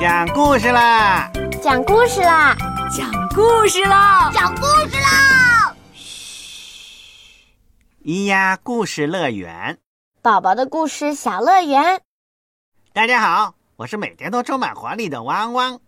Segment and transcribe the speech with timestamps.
[0.00, 1.30] 讲故事啦！
[1.62, 2.56] 讲故事啦！
[2.90, 4.30] 讲故事啦！
[4.32, 5.76] 讲故事啦！
[5.94, 7.44] 嘘，
[8.02, 9.78] 咿呀故事乐园，
[10.20, 12.02] 宝宝的故事小乐园。
[12.92, 15.80] 大家好，我是每天都充满活力的汪汪。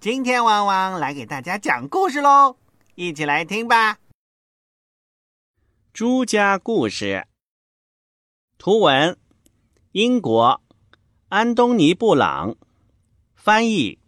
[0.00, 2.56] 今天汪汪来给大家讲故事喽，
[2.94, 3.98] 一起来听吧。
[5.92, 7.26] 朱家故事，
[8.56, 9.18] 图文，
[9.92, 10.62] 英国，
[11.28, 12.56] 安东尼·布朗，
[13.44, 13.98] 翻译，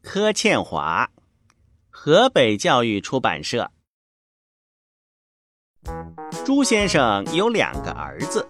[0.00, 1.10] 柯倩华，
[1.90, 3.68] 河北教育出版社。
[6.44, 8.48] 朱先生有两个儿子，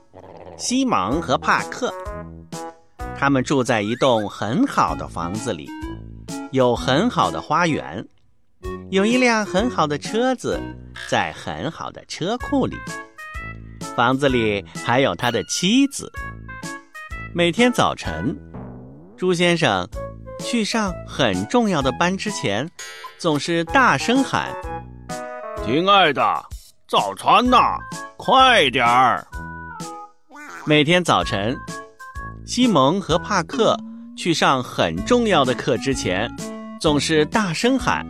[0.58, 1.90] 西蒙和帕克，
[3.16, 5.70] 他们住在一栋很好的房子里，
[6.52, 8.06] 有很好的花园。
[8.90, 10.60] 有一辆很好的车子，
[11.08, 12.76] 在很好的车库里。
[13.96, 16.12] 房子里还有他的妻子。
[17.34, 18.36] 每天早晨，
[19.16, 19.88] 朱先生
[20.48, 22.70] 去上很重要的班之前，
[23.18, 24.48] 总是大声喊
[25.66, 26.22] ：“亲爱的，
[26.86, 27.58] 早餐呢？
[28.16, 29.26] 快点儿！”
[30.64, 31.58] 每天早晨，
[32.46, 33.76] 西蒙和帕克
[34.16, 36.30] 去上很重要的课之前，
[36.80, 38.06] 总是大声喊。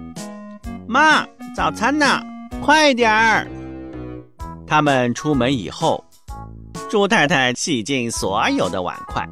[0.87, 1.27] 妈，
[1.57, 2.21] 早餐呢？
[2.63, 3.49] 快点儿！
[4.67, 6.05] 他们出门以后，
[6.91, 9.27] 猪太太洗净所有的碗筷，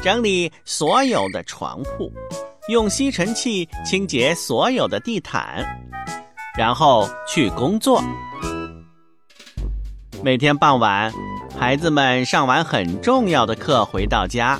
[0.00, 2.12] 整理所有的床铺，
[2.68, 5.64] 用吸尘器清洁所有的地毯，
[6.56, 8.02] 然后去工作。
[10.22, 11.12] 每天傍晚，
[11.58, 14.58] 孩子们上完很重要的课回到家，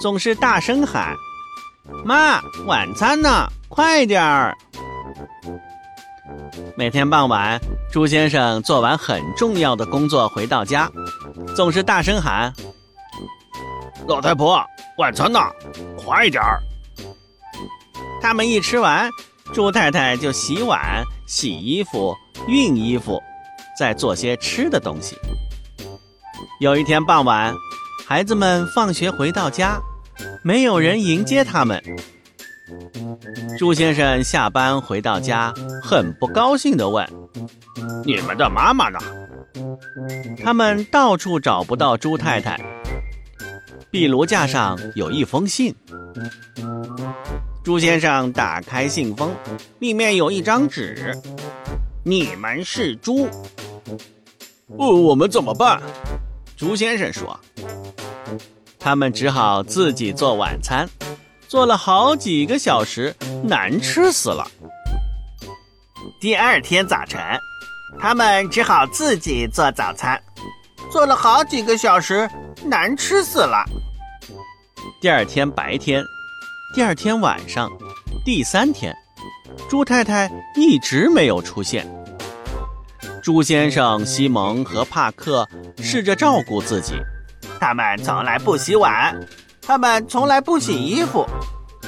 [0.00, 1.14] 总是大声喊
[2.04, 3.46] ：“妈，晚餐呢？
[3.68, 4.56] 快点儿！”
[6.76, 7.60] 每天傍晚，
[7.92, 10.90] 朱先生做完很重要的工作回到家，
[11.54, 12.52] 总是大声喊
[14.06, 14.64] ：“老太婆，
[14.98, 15.38] 晚餐呢？
[15.96, 16.60] 快点儿！”
[18.20, 19.10] 他们一吃完，
[19.52, 22.14] 朱太太就洗碗、洗衣服、
[22.46, 23.22] 熨衣服，
[23.78, 25.16] 再做些吃的东西。
[26.60, 27.54] 有一天傍晚，
[28.06, 29.80] 孩子们放学回到家，
[30.42, 31.82] 没有人迎接他们。
[33.58, 37.08] 朱先生下班回到家，很不高兴地问
[38.04, 38.98] ：“你们的妈妈呢？”
[40.42, 42.58] 他们到处找不到朱太太。
[43.92, 45.76] 壁炉架上有一封信。
[47.62, 49.30] 朱先生打开信封，
[49.80, 51.14] 里面有一张纸
[52.02, 53.28] ：“你们是猪。
[54.78, 55.78] ”“哦，我们怎么办？”
[56.56, 57.38] 朱先生说
[58.80, 60.88] ：“他们只好自己做晚餐。”
[61.46, 63.14] 做了好几个小时，
[63.44, 64.50] 难吃死了。
[66.18, 67.20] 第二天早晨，
[68.00, 70.18] 他们只好自己做早餐，
[70.90, 72.26] 做了好几个小时，
[72.64, 73.62] 难吃死了。
[75.02, 76.06] 第二天白天，
[76.72, 77.68] 第二天晚上，
[78.24, 78.94] 第三天，
[79.68, 81.84] 猪太太一直没有出现。
[83.20, 85.48] 猪先生、西蒙和帕克
[85.78, 86.94] 试着照顾自己，
[87.58, 89.20] 他们从来不洗碗。
[89.60, 91.26] 他们从来不洗衣服，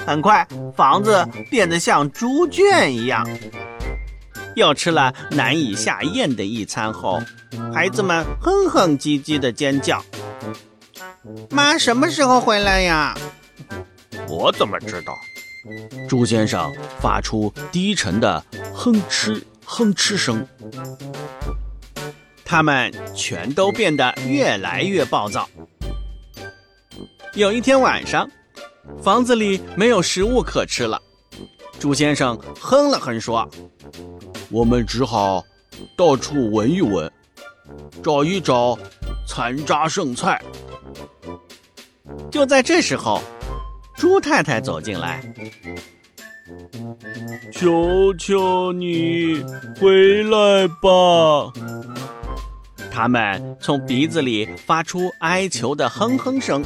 [0.05, 0.45] 很快
[0.77, 3.25] 房子变得像猪圈一样。
[4.57, 7.23] 又吃了难以下咽的一餐后，
[7.73, 10.05] 孩子们哼哼唧唧的尖叫
[11.51, 13.17] ：“妈什么时候回来呀？”
[14.29, 15.15] 我怎么知道？
[16.09, 18.43] 猪先生发出低沉的
[18.75, 20.47] 哼哧哼哧声。
[22.45, 25.49] 他们全都变得越来越暴躁。
[27.34, 28.29] 有一天晚上，
[29.03, 31.01] 房子里没有食物可吃了。
[31.79, 33.49] 猪先生哼了哼说
[34.51, 35.43] ：“我们只好
[35.97, 37.11] 到处闻一闻，
[38.03, 38.79] 找一找
[39.27, 40.41] 残渣剩菜。”
[42.34, 43.22] 就在这时候，
[43.97, 45.22] 猪太太走进来
[47.55, 49.41] ：“求求你
[49.81, 51.53] 回来吧！”
[52.91, 56.60] 他们从鼻子里发出哀求的哼哼声。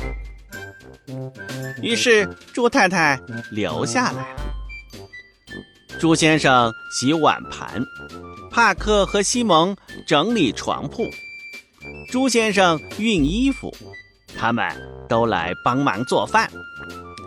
[1.83, 3.21] 于是，猪太太
[3.51, 4.41] 留下来了。
[6.01, 7.85] 猪先生洗碗盘，
[8.51, 9.77] 帕克和西蒙
[10.07, 11.03] 整理床铺，
[12.11, 13.71] 猪先生熨衣服，
[14.35, 14.67] 他们
[15.09, 16.51] 都来帮忙做饭，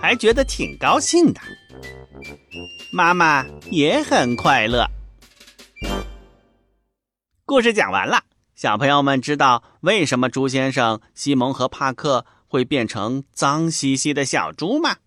[0.02, 1.42] 还觉得挺高兴的。
[2.94, 4.86] 妈妈也很快乐。
[7.46, 8.24] 故事讲完了，
[8.56, 12.26] 小朋友们知道为什么猪先生、西蒙和帕克？
[12.48, 14.98] 会变成脏兮兮的小猪吗？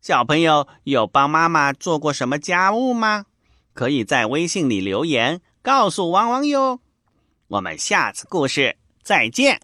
[0.00, 3.26] 小朋友有帮妈妈做过什么家务吗？
[3.74, 6.78] 可以在微信里留言告诉汪汪哟。
[7.48, 9.60] 我们下次故事再见。